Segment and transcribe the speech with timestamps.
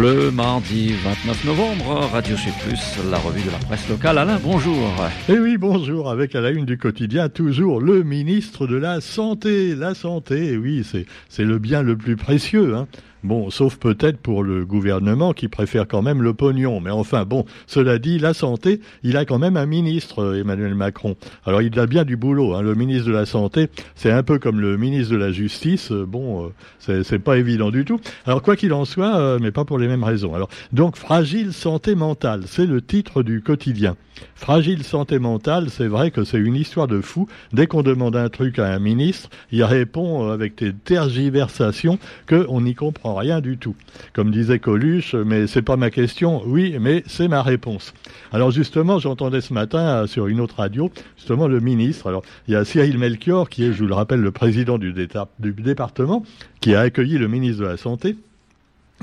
[0.00, 4.18] Le mardi 29 novembre, Radio Chez Plus, la revue de la presse locale.
[4.18, 4.92] Alain, bonjour.
[5.28, 6.10] Eh oui, bonjour.
[6.10, 9.74] Avec à la une du quotidien, toujours le ministre de la Santé.
[9.74, 10.86] La santé, oui,
[11.30, 12.74] c'est le bien le plus précieux.
[12.74, 12.88] Hein.
[13.24, 16.80] Bon, sauf peut-être pour le gouvernement qui préfère quand même le pognon.
[16.80, 20.74] Mais enfin, bon, cela dit, la santé, il a quand même un ministre, euh, Emmanuel
[20.74, 21.16] Macron.
[21.44, 22.54] Alors, il a bien du boulot.
[22.54, 22.62] Hein.
[22.62, 25.90] Le ministre de la Santé, c'est un peu comme le ministre de la Justice.
[25.90, 26.52] Euh, bon,
[26.88, 28.00] euh, c'est pas évident du tout.
[28.26, 30.34] Alors, quoi qu'il en soit, mais pas pour les mêmes raisons.
[30.34, 33.96] Alors, donc, fragile santé mentale, c'est le titre du quotidien.
[34.34, 37.26] Fragile santé mentale, c'est vrai que c'est une histoire de fou.
[37.52, 42.74] Dès qu'on demande un truc à un ministre, il répond avec des tergiversations qu'on n'y
[42.74, 43.74] comprend rien du tout.
[44.12, 47.94] Comme disait Coluche, mais c'est pas ma question, oui, mais c'est ma réponse.
[48.32, 52.06] Alors justement, j'entendais ce matin euh, sur une autre radio, justement le ministre.
[52.08, 54.92] Alors il y a Cyril Melchior qui est, je vous le rappelle, le président du,
[54.92, 56.24] du département,
[56.60, 58.16] qui a accueilli le ministre de la Santé.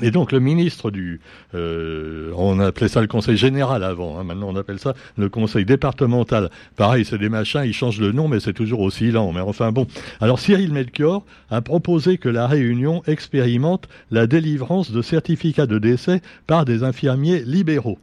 [0.02, 1.20] Et donc le ministre du,
[1.54, 5.64] euh, on appelait ça le conseil général avant, hein, maintenant on appelle ça le conseil
[5.64, 6.50] départemental.
[6.74, 9.32] Pareil, c'est des machins, ils changent le nom, mais c'est toujours aussi lent.
[9.32, 9.86] Mais enfin bon.
[10.20, 16.22] Alors Cyril Melchior a proposé que la Réunion expérimente la délivrance de certificats de décès
[16.48, 17.98] par des infirmiers libéraux.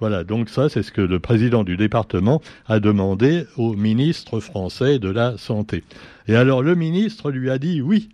[0.00, 4.98] Voilà, donc ça, c'est ce que le président du département a demandé au ministre français
[4.98, 5.82] de la Santé.
[6.28, 8.08] Et alors le ministre lui a dit oui.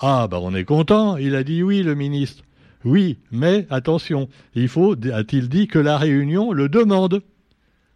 [0.00, 2.42] Ah, ben on est content, il a dit oui, le ministre.
[2.84, 7.22] Oui, mais attention, il faut, a-t-il dit, que la Réunion le demande.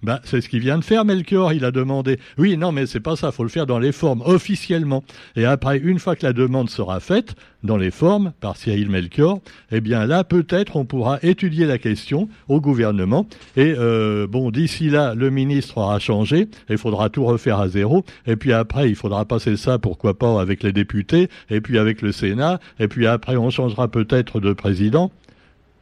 [0.03, 1.53] Ben, c'est ce qu'il vient de faire, Melchior.
[1.53, 2.19] Il a demandé.
[2.37, 3.33] Oui, non, mais c'est pas ça.
[3.33, 5.03] Faut le faire dans les formes, officiellement.
[5.35, 9.41] Et après, une fois que la demande sera faite, dans les formes, par Cyril Melchior,
[9.73, 13.27] eh bien là, peut-être, on pourra étudier la question au gouvernement.
[13.57, 16.49] Et euh, bon, d'ici là, le ministre aura changé.
[16.71, 18.05] Il faudra tout refaire à zéro.
[18.27, 22.03] Et puis après, il faudra passer ça, pourquoi pas, avec les députés, et puis avec
[22.03, 22.61] le Sénat.
[22.79, 25.11] Et puis après, on changera peut-être de président.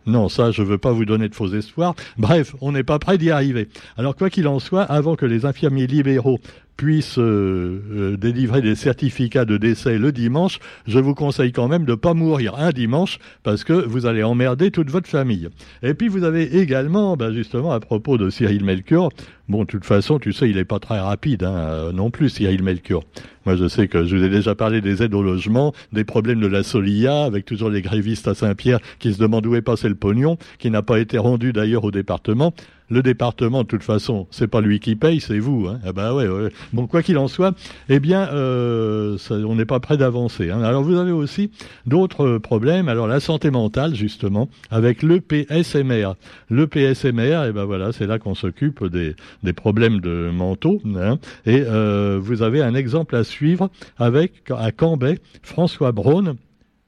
[0.07, 1.95] Non, ça, je ne veux pas vous donner de faux espoirs.
[2.17, 3.69] Bref, on n'est pas prêt d'y arriver.
[3.97, 6.39] Alors, quoi qu'il en soit, avant que les infirmiers libéraux
[6.77, 11.85] puissent euh, euh, délivrer des certificats de décès le dimanche, je vous conseille quand même
[11.85, 15.49] de ne pas mourir un dimanche parce que vous allez emmerder toute votre famille.
[15.83, 19.11] Et puis vous avez également, ben justement à propos de Cyril Melchior,
[19.49, 22.29] bon de toute façon tu sais il n'est pas très rapide hein, euh, non plus
[22.29, 23.05] Cyril Melchior.
[23.47, 26.41] Moi je sais que je vous ai déjà parlé des aides au logement, des problèmes
[26.41, 29.89] de la Solia avec toujours les grévistes à Saint-Pierre qui se demandent où est passé
[29.89, 32.53] le pognon, qui n'a pas été rendu d'ailleurs au département.
[32.89, 35.67] Le département, de toute façon, c'est pas lui qui paye, c'est vous.
[35.67, 35.81] Hein.
[35.85, 36.27] Ah bah ouais.
[36.73, 37.55] Bon, quoi qu'il en soit,
[37.89, 40.51] eh bien, euh, on n'est pas prêt d'avancer.
[40.51, 40.63] Hein.
[40.63, 41.51] Alors, vous avez aussi
[41.87, 42.89] d'autres problèmes.
[42.89, 46.13] Alors, la santé mentale, justement, avec le PSMR.
[46.49, 50.81] Le PSMR, eh ben voilà, c'est là qu'on s'occupe des, des problèmes de mentaux.
[50.97, 51.19] Hein.
[51.45, 53.69] Et euh, vous avez un exemple à suivre
[53.99, 56.37] avec à Cambay, François Braun.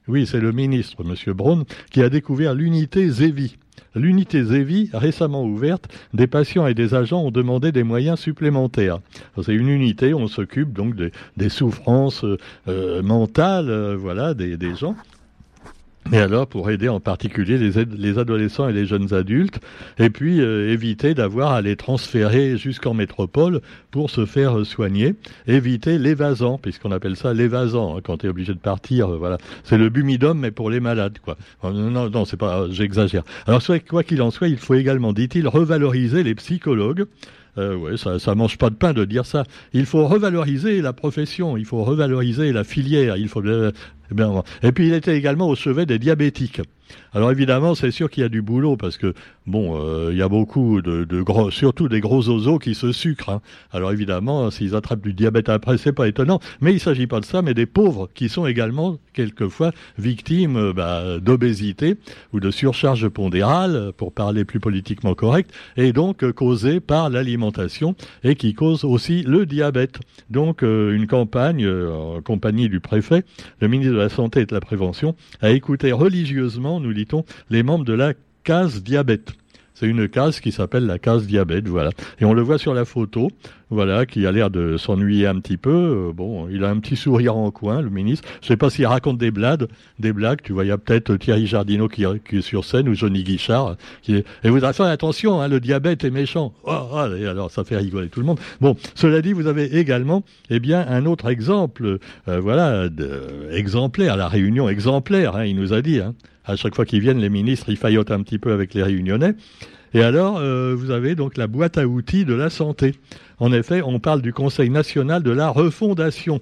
[0.07, 3.57] Oui, c'est le ministre, Monsieur Braun, qui a découvert l'unité Zévi.
[3.95, 8.99] L'unité Zévi, récemment ouverte, des patients et des agents ont demandé des moyens supplémentaires.
[9.41, 12.25] C'est une unité, on s'occupe donc des, souffrances
[12.67, 14.95] euh, mentales, euh, voilà, des, des gens.
[16.11, 19.59] Et alors, pour aider en particulier les, les, adolescents et les jeunes adultes,
[19.99, 23.61] et puis euh, éviter d'avoir à les transférer jusqu'en métropole
[23.91, 25.13] pour se faire soigner,
[25.45, 29.37] éviter l'évasant, puisqu'on appelle ça l'évasant, hein, quand tu es obligé de partir, euh, voilà.
[29.63, 31.37] C'est le bumidum, mais pour les malades, quoi.
[31.63, 33.23] Non, non, c'est pas, j'exagère.
[33.45, 37.05] Alors, quoi qu'il en soit, il faut également, dit-il, revaloriser les psychologues,
[37.59, 39.43] euh, ouais, ça, ça mange pas de pain de dire ça.
[39.73, 43.43] Il faut revaloriser la profession, il faut revaloriser la filière, il faut.
[44.17, 46.61] Euh, eh et puis il était également au chevet des diabétiques.
[47.13, 49.13] Alors évidemment, c'est sûr qu'il y a du boulot parce que
[49.47, 52.91] bon, euh, il y a beaucoup de, de, gros, surtout des gros oiseaux qui se
[52.91, 53.29] sucrent.
[53.29, 53.41] Hein.
[53.71, 56.39] Alors évidemment, s'ils attrapent du diabète après, c'est pas étonnant.
[56.61, 60.73] Mais il s'agit pas de ça, mais des pauvres qui sont également quelquefois victimes euh,
[60.73, 61.95] bah, d'obésité
[62.33, 66.33] ou de surcharge pondérale, pour parler plus politiquement correct, et donc euh,
[66.85, 69.99] par l'alimentation et qui causent aussi le diabète.
[70.29, 73.23] Donc une campagne en compagnie du préfet,
[73.61, 77.63] le ministre de la Santé et de la Prévention, a écouté religieusement nous dit-on, les
[77.63, 78.13] membres de la
[78.43, 79.33] case diabète.
[79.79, 81.91] C'est une case qui s'appelle la case diabète, voilà.
[82.19, 83.29] Et on le voit sur la photo,
[83.69, 86.09] voilà, qui a l'air de s'ennuyer un petit peu.
[86.09, 88.27] Euh, bon, il a un petit sourire en coin, le ministre.
[88.41, 89.67] Je sais pas s'il raconte des blagues,
[89.97, 90.41] des blagues.
[90.43, 93.77] Tu vois, il y a peut-être Thierry Jardino qui, est sur scène ou Johnny Guichard.
[94.01, 94.25] Qui est...
[94.43, 96.51] Et vous avez attention, hein, le diabète est méchant.
[96.65, 98.39] Oh, alors ça fait rigoler tout le monde.
[98.59, 102.89] Bon, cela dit, vous avez également, eh bien, un autre exemple, euh, voilà,
[103.53, 105.37] exemplaire, la réunion exemplaire.
[105.37, 106.01] Hein, il nous a dit.
[106.01, 106.15] Hein,
[106.49, 109.35] à chaque fois qu'ils viennent, les ministres, ils faillotent un petit peu avec les réunionnais.
[109.93, 112.95] Et alors, euh, vous avez donc la boîte à outils de la santé.
[113.37, 116.41] En effet, on parle du Conseil national de la refondation.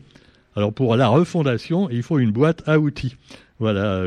[0.55, 3.15] Alors pour la refondation, il faut une boîte à outils.
[3.59, 4.03] Voilà,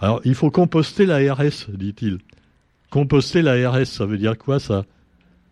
[0.00, 2.18] alors il faut composter la RS, dit-il.
[2.90, 4.84] Composter la RS, ça veut dire quoi ça?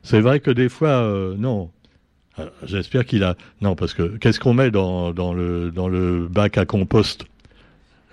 [0.02, 1.70] C'est vrai que des fois, euh, non.
[2.64, 3.37] J'espère qu'il a.
[3.60, 7.26] Non, parce que qu'est-ce qu'on met dans, dans, le, dans le bac à compost?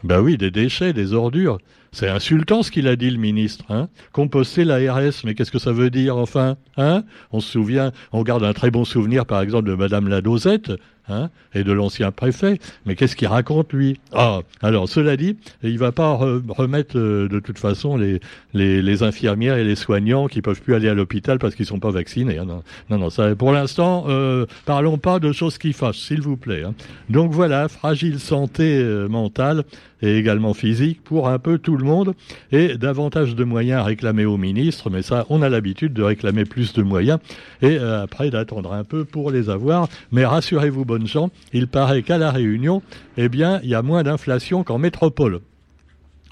[0.04, 1.58] Ben oui, des déchets, des ordures.
[1.92, 3.66] C'est insultant ce qu'il a dit le ministre.
[3.70, 7.04] Hein Composter l'ARS, mais qu'est-ce que ça veut dire enfin hein?
[7.32, 10.72] On se souvient, on garde un très bon souvenir par exemple de Madame la Dosette
[11.10, 12.60] hein et de l'ancien préfet.
[12.86, 14.00] Mais qu'est-ce qu'il raconte lui?
[14.14, 18.20] Ah, alors cela dit, il va pas remettre euh, de toute façon les,
[18.54, 21.80] les, les, infirmières et les soignants qui peuvent plus aller à l'hôpital parce qu'ils sont
[21.80, 22.38] pas vaccinés.
[22.38, 22.46] Hein.
[22.46, 26.38] non, non, non, ça, pour l'instant, euh, parlons pas de choses qui fâchent, s'il vous
[26.38, 26.64] plaît.
[26.64, 26.76] Hein.
[27.10, 29.64] Donc voilà, fragile santé euh, mentale
[30.02, 32.14] et également physique pour un peu tout le monde
[32.52, 36.74] et davantage de moyens réclamés au ministre, mais ça, on a l'habitude de réclamer plus
[36.74, 37.20] de moyens
[37.62, 39.88] et euh, après d'attendre un peu pour les avoir.
[40.12, 42.84] Mais rassurez-vous, bonnes gens, il paraît qu'à la Réunion,
[43.18, 45.42] eh bien, il y a moins d'inflation qu'en métropole.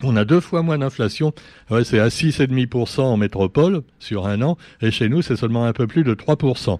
[0.03, 1.33] On a deux fois moins d'inflation.
[1.83, 5.87] C'est à 6,5% en métropole sur un an, et chez nous, c'est seulement un peu
[5.87, 6.77] plus de 3%.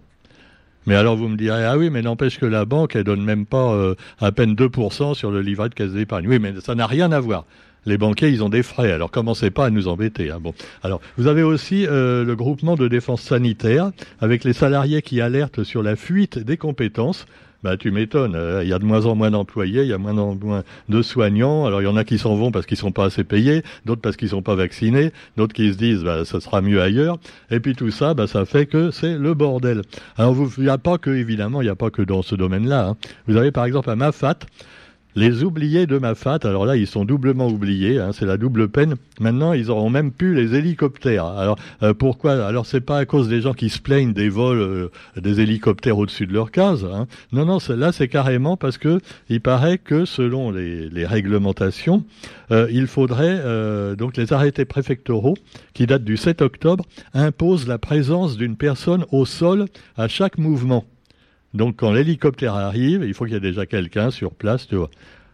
[0.87, 3.45] Mais alors vous me direz, ah oui, mais n'empêche que la banque, elle donne même
[3.45, 6.27] pas euh, à peine 2% sur le livret de caisse d'épargne.
[6.29, 7.45] Oui, mais ça n'a rien à voir.
[7.87, 8.91] Les banquiers, ils ont des frais.
[8.91, 10.29] Alors commencez pas à nous embêter.
[10.29, 10.39] Hein.
[10.41, 10.53] Bon,
[10.83, 15.63] alors vous avez aussi euh, le groupement de défense sanitaire avec les salariés qui alertent
[15.63, 17.25] sur la fuite des compétences.
[17.63, 18.35] Bah, tu m'étonnes.
[18.35, 20.63] Euh, il y a de moins en moins d'employés, il y a moins en moins
[20.89, 21.65] de soignants.
[21.65, 24.01] Alors, il y en a qui s'en vont parce qu'ils sont pas assez payés, d'autres
[24.01, 27.17] parce qu'ils sont pas vaccinés, d'autres qui se disent, bah, ça sera mieux ailleurs.
[27.51, 29.81] Et puis tout ça, bah, ça fait que c'est le bordel.
[30.17, 32.89] Alors, il n'y a pas que, évidemment, il n'y a pas que dans ce domaine-là.
[32.89, 32.97] Hein.
[33.27, 34.39] Vous avez par exemple à Mafat,
[35.17, 38.97] les oubliés de Mafat, alors là, ils sont doublement oubliés, hein, c'est la double peine.
[39.19, 41.25] Maintenant, ils auront même pu les hélicoptères.
[41.25, 42.33] Alors, euh, pourquoi?
[42.45, 45.97] Alors, c'est pas à cause des gens qui se plaignent des vols euh, des hélicoptères
[45.97, 46.85] au-dessus de leur case.
[46.85, 47.07] Hein.
[47.31, 52.03] Non, non, là, c'est carrément parce que il paraît que, selon les, réglementations,
[52.51, 53.41] euh, il faudrait
[53.95, 55.35] donc les arrêtés préfectoraux
[55.73, 56.85] qui datent du 7 octobre
[57.15, 59.65] imposent la présence d'une personne au sol
[59.97, 60.85] à chaque mouvement.
[61.53, 64.89] Donc quand l'hélicoptère arrive, il faut qu'il y ait déjà quelqu'un sur place, tu vois.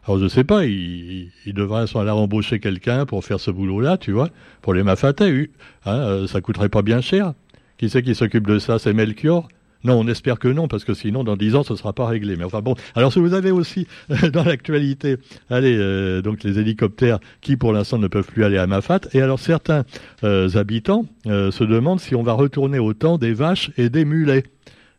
[0.05, 4.11] Alors je sais pas, il, il devrait aller embaucher quelqu'un pour faire ce boulot-là, tu
[4.11, 4.29] vois,
[4.61, 5.49] pour les mafatés.
[5.85, 7.33] Hein, euh, ça coûterait pas bien cher.
[7.77, 8.79] Qui c'est qui s'occupe de ça?
[8.79, 9.47] C'est Melchior?
[9.85, 12.05] Non, on espère que non, parce que sinon, dans dix ans, ce ne sera pas
[12.05, 12.37] réglé.
[12.37, 13.87] Mais enfin bon, alors si vous avez aussi
[14.33, 15.17] dans l'actualité,
[15.49, 19.21] allez, euh, donc les hélicoptères qui pour l'instant ne peuvent plus aller à Mafat, et
[19.21, 19.83] alors certains
[20.23, 24.43] euh, habitants se demandent si on va retourner au temps des vaches et des mulets.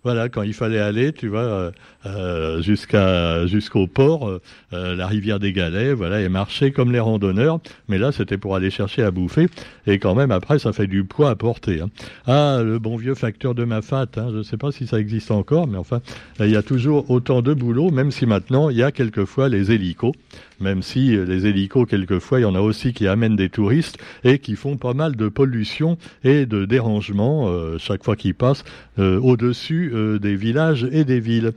[0.04, 1.70] Voilà, quand il fallait aller, tu vois, euh,
[2.04, 7.58] euh, jusqu'à jusqu'au port, euh, la rivière des Galets, voilà, et marcher comme les randonneurs.
[7.88, 9.48] Mais là, c'était pour aller chercher à bouffer,
[9.86, 11.80] et quand même après, ça fait du poids à porter.
[11.80, 11.88] Hein.
[12.26, 15.30] Ah, le bon vieux facteur de Mafat, hein, je ne sais pas si ça existe
[15.30, 16.02] encore, mais enfin,
[16.38, 19.72] il y a toujours autant de boulot, même si maintenant il y a quelquefois les
[19.72, 20.12] hélicos
[20.60, 23.98] même si euh, les hélicos, quelquefois, il y en a aussi qui amènent des touristes
[24.22, 28.64] et qui font pas mal de pollution et de dérangement euh, chaque fois qu'ils passent
[28.98, 31.52] euh, au-dessus des villages et des villes.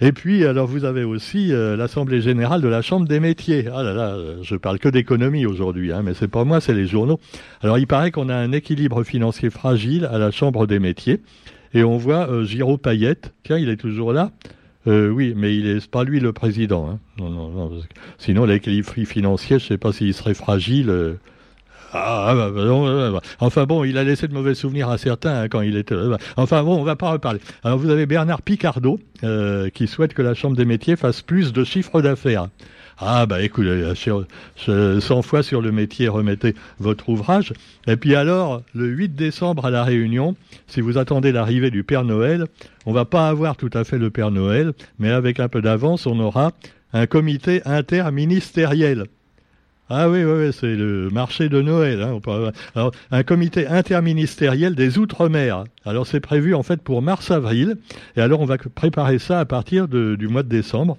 [0.00, 3.66] Et puis, alors, vous avez aussi l'Assemblée générale de la Chambre des métiers.
[3.72, 6.86] Ah là là, je parle que d'économie aujourd'hui, hein, mais c'est pas moi, c'est les
[6.86, 7.18] journaux.
[7.62, 11.20] Alors, il paraît qu'on a un équilibre financier fragile à la Chambre des métiers.
[11.74, 14.30] Et on voit Giraud Payette, tiens, il est toujours là,
[14.88, 16.88] euh, oui, mais il est pas lui le président.
[16.88, 16.98] Hein.
[17.18, 17.70] Non, non, non,
[18.16, 20.88] sinon l'équilibre financier, je ne sais pas s'il serait fragile.
[20.88, 21.14] Euh.
[21.92, 25.48] Ah, bah, bah, bah, enfin bon, il a laissé de mauvais souvenirs à certains hein,
[25.48, 25.94] quand il était.
[26.36, 27.40] Enfin bon, on va pas reparler.
[27.64, 31.52] Alors vous avez Bernard Picardo euh, qui souhaite que la Chambre des métiers fasse plus
[31.52, 32.48] de chiffre d'affaires.
[33.00, 33.66] Ah bah écoute,
[34.56, 37.52] 100 fois sur le métier, remettez votre ouvrage.
[37.86, 40.34] Et puis alors, le 8 décembre à La Réunion,
[40.66, 42.46] si vous attendez l'arrivée du Père Noël,
[42.86, 46.06] on va pas avoir tout à fait le Père Noël, mais avec un peu d'avance,
[46.06, 46.50] on aura
[46.92, 49.04] un comité interministériel.
[49.90, 52.02] Ah oui, oui, oui c'est le marché de Noël.
[52.02, 52.18] Hein.
[52.74, 55.64] Alors, un comité interministériel des Outre-mer.
[55.84, 57.76] Alors c'est prévu en fait pour mars-avril.
[58.16, 60.98] Et alors on va préparer ça à partir du mois de décembre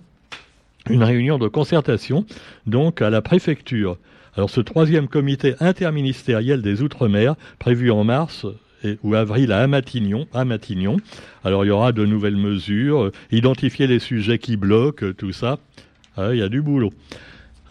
[0.89, 2.25] une réunion de concertation,
[2.65, 3.97] donc à la préfecture.
[4.35, 8.45] Alors ce troisième comité interministériel des Outre-mer, prévu en mars
[9.03, 10.97] ou avril à Matignon, à Matignon.
[11.43, 15.59] Alors il y aura de nouvelles mesures, euh, identifier les sujets qui bloquent, tout ça.
[16.15, 16.91] Ah, il y a du boulot.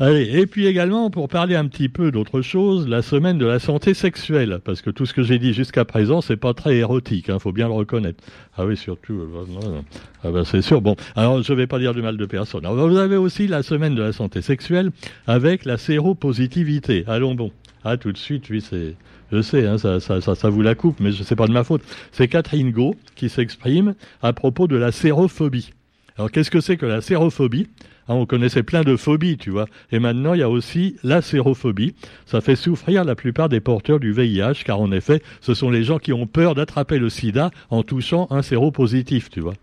[0.00, 3.58] Allez, et puis également, pour parler un petit peu d'autre chose, la semaine de la
[3.58, 7.26] santé sexuelle, parce que tout ce que j'ai dit jusqu'à présent, c'est pas très érotique,
[7.26, 8.22] il hein, faut bien le reconnaître.
[8.56, 9.80] Ah oui, surtout, euh,
[10.22, 10.80] ah ben c'est sûr.
[10.82, 12.64] Bon, alors je vais pas dire du mal de personne.
[12.64, 14.92] Alors, vous avez aussi la semaine de la santé sexuelle
[15.26, 17.02] avec la séropositivité.
[17.08, 17.50] Allons bon.
[17.82, 18.94] Ah, tout de suite, oui, c'est,
[19.32, 21.52] je sais, hein, ça, ça, ça, ça, vous la coupe, mais ce n'est pas de
[21.52, 21.82] ma faute.
[22.12, 25.72] C'est Catherine Go qui s'exprime à propos de la sérophobie.
[26.18, 27.68] Alors qu'est-ce que c'est que la sérophobie?
[28.08, 29.66] Hein, on connaissait plein de phobies, tu vois.
[29.92, 31.94] Et maintenant, il y a aussi la sérophobie.
[32.26, 35.84] Ça fait souffrir la plupart des porteurs du VIH, car en effet, ce sont les
[35.84, 39.54] gens qui ont peur d'attraper le sida en touchant un séropositif, tu vois.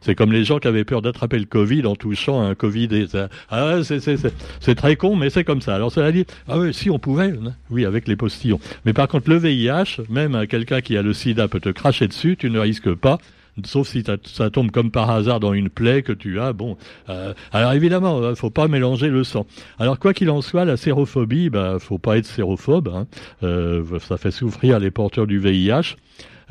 [0.00, 3.06] C'est comme les gens qui avaient peur d'attraper le Covid en touchant un Covid.
[3.48, 5.76] Ah c'est très con, mais c'est comme ça.
[5.76, 7.52] Alors ça a dit, ah oui, si on pouvait, hein.
[7.70, 8.58] oui, avec les postillons.
[8.84, 12.36] Mais par contre, le VIH, même quelqu'un qui a le sida peut te cracher dessus,
[12.36, 13.18] tu ne risques pas
[13.64, 16.52] sauf si ça tombe comme par hasard dans une plaie que tu as.
[16.52, 16.76] Bon,
[17.08, 19.46] euh, alors évidemment, il euh, faut pas mélanger le sang.
[19.78, 22.88] Alors quoi qu'il en soit, la sérophobie, bah, faut pas être sérophobe.
[22.88, 23.06] Hein.
[23.42, 25.96] Euh, ça fait souffrir les porteurs du VIH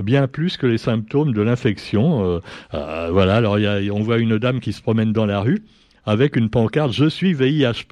[0.01, 2.41] bien plus que les symptômes de l'infection.
[2.71, 3.57] voilà, alors
[3.91, 5.61] on voit une dame qui se promène dans la rue
[6.05, 7.83] avec une pancarte Je suis VIH+,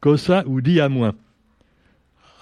[0.00, 1.14] COSA ou moins.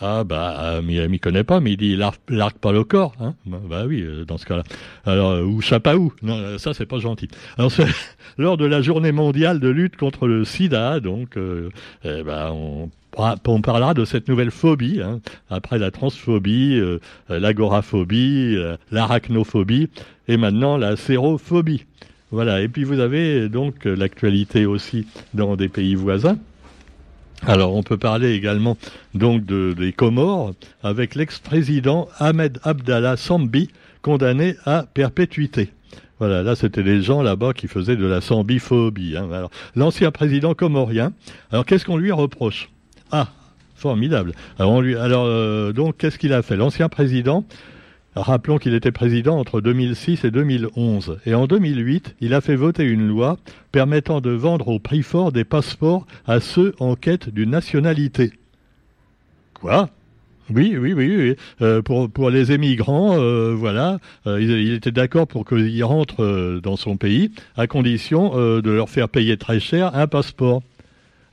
[0.01, 3.15] Ah bah, euh, m'y connaît pas, mais il dit l'arc pas le corps.
[3.19, 4.63] Hein bah oui, euh, dans ce cas-là.
[5.07, 6.13] Alors, euh, ou chapaou.
[6.23, 7.29] Non, ça c'est pas gentil.
[7.57, 7.73] Alors,
[8.39, 11.39] lors de la journée mondiale de lutte contre le sida, donc,
[12.05, 16.79] eh ben, on, on parlera de cette nouvelle phobie, hein, après la transphobie,
[17.31, 18.59] l'agoraphobie,
[18.91, 19.89] l'arachnophobie,
[20.29, 21.87] et maintenant la sérophobie.
[22.33, 26.37] Voilà, et puis vous avez donc l'actualité aussi dans des pays voisins.
[27.45, 28.77] Alors, on peut parler également
[29.15, 33.69] donc de, des Comores avec l'ex-président Ahmed Abdallah Sambi,
[34.03, 35.71] condamné à perpétuité.
[36.19, 39.17] Voilà, là c'était des gens là-bas qui faisaient de la sambiphobie.
[39.17, 39.49] Hein.
[39.75, 41.13] L'ancien président comorien.
[41.53, 42.71] Alors, qu'est-ce qu'on lui reproche?
[43.13, 43.29] Ah,
[43.75, 44.33] formidable.
[44.59, 46.57] Alors euh, donc, qu'est-ce qu'il a fait?
[46.57, 47.45] L'ancien président
[48.17, 51.19] Rappelons qu'il était président entre 2006 et 2011.
[51.27, 53.37] Et en 2008, il a fait voter une loi
[53.73, 58.33] permettant de vendre au prix fort des passeports à ceux en quête d'une nationalité.
[59.53, 59.91] Quoi?
[60.49, 61.37] Oui, oui, oui, oui.
[61.61, 66.97] Euh, pour, les émigrants, euh, voilà, euh, il, était d'accord pour qu'ils rentrent dans son
[66.97, 70.63] pays, à condition de leur faire payer très cher un passeport.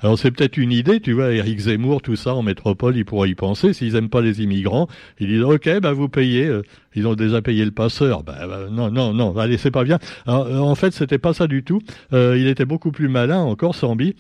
[0.04, 3.30] Alors c'est peut-être une idée, tu vois, Eric Zemmour, tout ça en métropole, ils pourraient
[3.30, 3.72] y penser.
[3.72, 6.46] S'ils aiment pas les immigrants, ils disent ok, bah vous payez.
[6.46, 6.62] Euh,
[6.94, 8.22] ils ont déjà payé le passeur.
[8.24, 10.00] Bah, bah non, non, non, allez, c'est pas bien.
[10.28, 11.82] Euh, en fait, c'était pas ça du tout.
[12.12, 14.16] Euh, il était beaucoup plus malin encore, Sambi,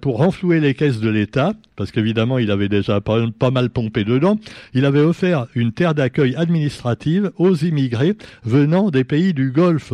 [0.00, 4.38] pour renflouer les caisses de l'État, parce qu'évidemment, il avait déjà pas mal pompé dedans.
[4.72, 8.14] Il avait offert une terre d'accueil administrative aux immigrés
[8.44, 9.92] venant des pays du Golfe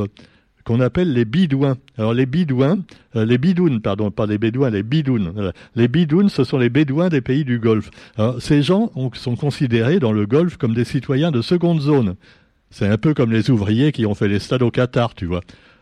[0.65, 1.77] qu'on appelle les bidouins.
[1.99, 2.79] Alors les bidouins,
[3.17, 5.53] euh, les bidounes, pardon, pas les bédouins, les bidounes.
[5.75, 7.91] Les bidounes, ce sont les bédouins des pays du Golfe.
[8.17, 12.15] Alors, ces gens sont considérés dans le Golfe comme des citoyens de seconde zone.
[12.71, 15.41] C'est un peu comme les ouvriers qui ont fait les stades au Qatar, tu vois.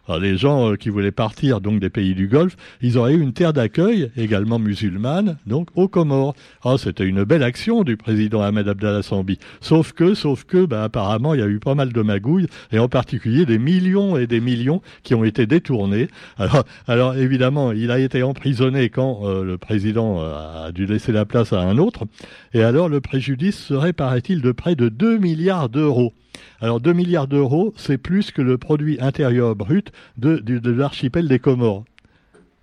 [0.09, 3.21] Alors, les gens euh, qui voulaient partir donc des pays du Golfe, ils auraient eu
[3.21, 6.35] une terre d'accueil, également musulmane, donc aux Comores.
[6.65, 9.39] Ah, c'était une belle action du président Ahmed Abdallah Sambi.
[9.61, 12.79] Sauf que, sauf que, bah, apparemment, il y a eu pas mal de magouilles, et
[12.79, 16.09] en particulier des millions et des millions qui ont été détournés.
[16.39, 21.13] Alors, alors évidemment, il a été emprisonné quand euh, le président euh, a dû laisser
[21.13, 22.07] la place à un autre.
[22.55, 26.15] Et alors, le préjudice serait, paraît-il, de près de 2 milliards d'euros.
[26.61, 31.85] Alors 2 milliards d'euros, c'est plus que le produit intérieur brut de, l'archipel des Comores.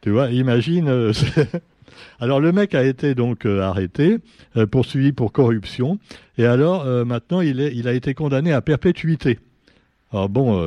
[0.02, 0.88] Tu vois, imagine.
[0.88, 1.14] Euh,
[2.20, 4.18] alors le mec a été donc euh, arrêté,
[4.58, 5.98] euh, poursuivi pour corruption,
[6.38, 9.40] et alors maintenant il, est, a été condamné à perpétuité.
[10.12, 10.62] Alors bon,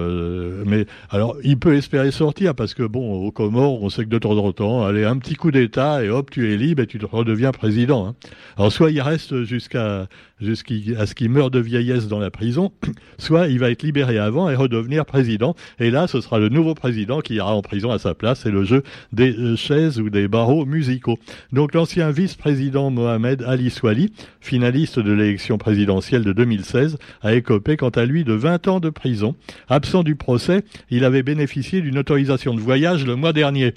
[0.66, 4.18] mais alors il peut espérer sortir parce que bon, au Comores, on sait que de
[4.18, 6.98] temps en temps, allez, un petit coup d'État et hop, tu es libre et tu
[7.02, 8.08] redeviens président.
[8.08, 8.14] Hein.
[8.56, 10.08] Alors soit il reste jusqu'à
[10.40, 12.72] jusqu'à ce qu'il meure de vieillesse dans la prison,
[13.18, 15.54] soit il va être libéré avant et redevenir président.
[15.78, 18.40] Et là, ce sera le nouveau président qui ira en prison à sa place.
[18.42, 21.18] C'est le jeu des euh, chaises ou des barreaux musicaux.
[21.52, 27.90] Donc l'ancien vice-président Mohamed Ali Swali, finaliste de l'élection présidentielle de 2016, a écopé quant
[27.90, 29.34] à lui de 20 ans de prison
[29.68, 33.74] Absent du procès, il avait bénéficié d'une autorisation de voyage le mois dernier.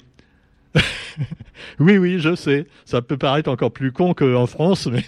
[1.82, 2.66] oui, oui, je sais.
[2.84, 5.04] Ça peut paraître encore plus con qu'en France, mais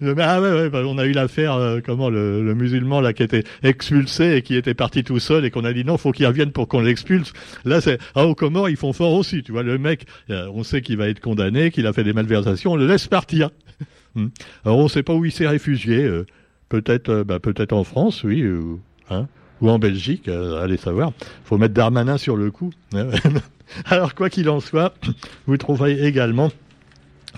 [0.18, 4.56] ah on a eu l'affaire, euh, comment le, musulman là qui était expulsé et qui
[4.56, 7.32] était parti tout seul et qu'on a dit non, faut qu'il revienne pour qu'on l'expulse.
[7.66, 9.42] Là, c'est ah au Comores, ils font fort aussi.
[9.42, 12.14] Tu vois, le mec, euh, on sait qu'il va être condamné, qu'il a fait des
[12.14, 13.50] malversations, on le laisse partir.
[14.14, 14.28] Hmm.
[14.66, 16.04] Alors on ne sait pas où il s'est réfugié.
[16.04, 16.26] Euh,
[16.68, 18.44] peut-être, bah, peut-être en France, oui.
[19.08, 19.26] Hein
[19.62, 21.12] ou en Belgique, euh, allez savoir.
[21.44, 22.72] faut mettre Darmanin sur le coup.
[23.86, 24.92] Alors, quoi qu'il en soit,
[25.46, 26.50] vous trouverez également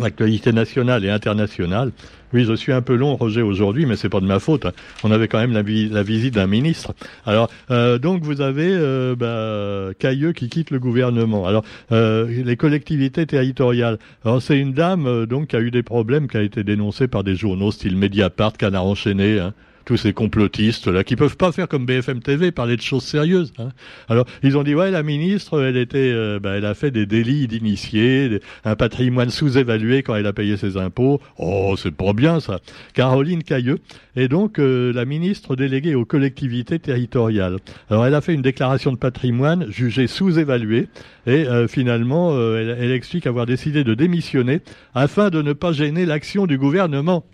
[0.01, 1.93] l'actualité nationale et internationale.
[2.33, 4.67] Oui, je suis un peu long, Roger, aujourd'hui, mais c'est pas de ma faute.
[4.67, 4.73] Hein.
[5.05, 5.63] On avait quand même la,
[6.03, 6.93] visite d'un ministre.
[7.27, 11.47] Alors, euh, donc vous avez euh, bah, Cailleux qui quitte le gouvernement.
[11.47, 13.99] Alors, les collectivités territoriales.
[14.25, 17.23] Alors, c'est une dame donc qui a eu des problèmes, qui a été dénoncée par
[17.23, 19.39] des journaux style Mediapart, Canard enchaîné.
[19.39, 19.55] Hein
[19.85, 23.53] tous ces complotistes là qui peuvent pas faire comme BFM TV, parler de choses sérieuses.
[23.59, 23.69] Hein.
[24.09, 27.07] Alors ils ont dit ouais la ministre, elle était, euh, bah, elle a fait des
[27.07, 31.21] délits d'initiés, un patrimoine sous-évalué quand elle a payé ses impôts.
[31.39, 32.61] Oh c'est pas bien ça.
[32.95, 33.79] Caroline Cailleux
[34.17, 37.59] est donc euh, la ministre déléguée aux collectivités territoriales.
[37.91, 40.89] Alors elle a fait une déclaration de patrimoine jugée sous-évaluée
[41.27, 44.61] et euh, finalement elle, elle explique avoir décidé de démissionner
[44.95, 47.25] afin de ne pas gêner l'action du gouvernement.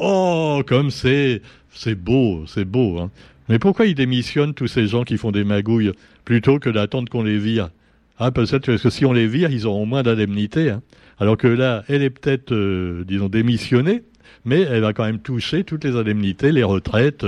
[0.00, 2.98] Oh, comme c'est, c'est beau, c'est beau.
[3.00, 3.10] Hein.
[3.48, 5.92] Mais pourquoi ils démissionnent tous ces gens qui font des magouilles
[6.24, 7.70] plutôt que d'attendre qu'on les vire?
[8.18, 10.70] Ah, parce que si on les vire, ils auront moins d'indemnités.
[10.70, 10.82] Hein.
[11.18, 14.02] Alors que là, elle est peut-être, euh, disons, démissionnée,
[14.44, 17.26] mais elle va quand même toucher toutes les indemnités, les retraites.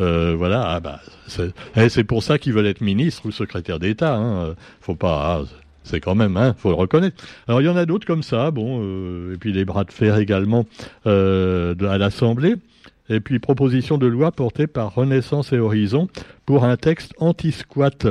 [0.00, 1.00] Euh, voilà, ah bah,
[1.76, 4.14] eh, c'est pour ça qu'ils veulent être ministre ou secrétaire d'État.
[4.14, 4.54] Hein.
[4.80, 5.42] Faut pas.
[5.42, 7.24] Ah, c'est quand même, hein, faut le reconnaître.
[7.46, 9.92] Alors il y en a d'autres comme ça, bon, euh, et puis les bras de
[9.92, 10.66] fer également
[11.06, 12.56] euh, à l'Assemblée.
[13.08, 16.08] Et puis proposition de loi portée par Renaissance et Horizon
[16.44, 18.08] pour un texte anti-squat.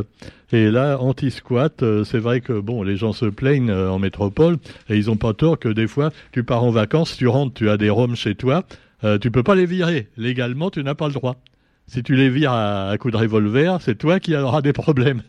[0.53, 4.55] Et là, anti-squat, euh, c'est vrai que bon, les gens se plaignent en métropole
[4.87, 7.69] et ils ont pas tort que des fois, tu pars en vacances, tu rentres, tu
[7.69, 8.63] as des roms chez toi,
[9.21, 10.07] tu peux pas les virer.
[10.15, 11.35] Légalement, tu n'as pas le droit.
[11.87, 15.21] Si tu les vires à, à coup de revolver, c'est toi qui auras des problèmes.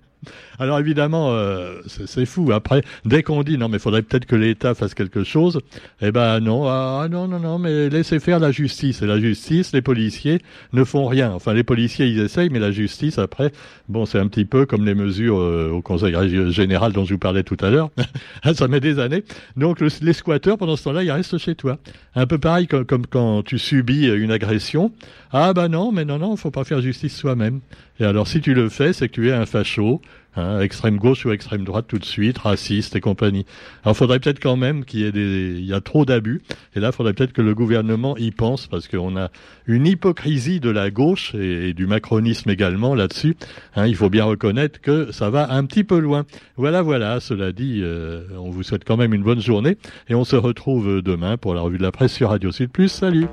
[0.58, 2.52] Alors évidemment, euh, c'est fou.
[2.52, 5.60] Après, dès qu'on dit non, mais il faudrait peut-être que l'État fasse quelque chose,
[6.00, 9.02] eh ben non, ah non, non, non, mais laissez faire la justice.
[9.02, 10.40] Et la justice, les policiers
[10.72, 11.32] ne font rien.
[11.32, 13.52] Enfin, les policiers, ils essayent, mais la justice, après,
[13.88, 16.14] bon, c'est un petit peu comme les mesures euh, au Conseil
[16.50, 17.90] général dont je vous parlais tout à l'heure.
[18.54, 19.24] Ça met des années.
[19.56, 21.78] Donc les squatteurs, pendant ce temps-là, ils restent chez toi.
[22.14, 24.92] Un peu pareil comme, quand tu subis une agression.
[25.32, 27.60] Ah ben non, mais non, non, faut pas faire justice soi-même.
[27.98, 30.02] Et alors, si tu le fais, c'est que tu es un facho,
[30.36, 33.46] hein, extrême gauche ou extrême droite tout de suite, raciste et compagnie.
[33.84, 36.42] Alors, faudrait peut-être quand même qu'il y ait des, il y a trop d'abus.
[36.74, 39.30] Et là, faudrait peut-être que le gouvernement y pense parce qu'on a
[39.66, 43.36] une hypocrisie de la gauche et, du macronisme également là-dessus.
[43.76, 46.26] Hein, il faut bien reconnaître que ça va un petit peu loin.
[46.56, 47.20] Voilà, voilà.
[47.20, 49.78] Cela dit, euh, on vous souhaite quand même une bonne journée
[50.08, 52.88] et on se retrouve demain pour la revue de la presse sur Radio Sud Plus.
[52.88, 53.26] Salut.